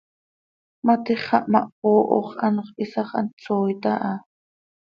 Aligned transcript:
Matix 0.85 1.19
xah 1.27 1.45
ma 1.51 1.61
hpooho 1.67 2.17
x, 2.29 2.31
anxö 2.45 2.71
hiisax 2.77 3.07
hant 3.15 3.31
sooit 3.43 3.83
aha. 3.93 4.13